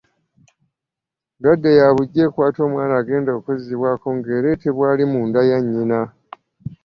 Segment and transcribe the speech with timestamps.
[1.37, 6.01] Ndwadde ya buggya ekwata omwana agenda okuzzibwako ng’ereetebwa ali munda ya nnyina.